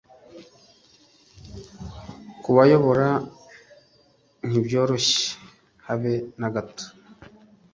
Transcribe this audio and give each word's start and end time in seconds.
kubayobora 2.43 3.09
ntibyoroshye 4.47 5.21
habe 5.85 6.13
nagato 6.39 6.85